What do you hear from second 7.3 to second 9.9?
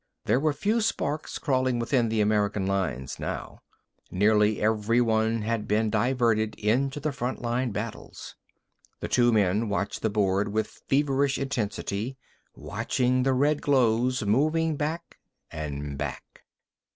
line battles. The two men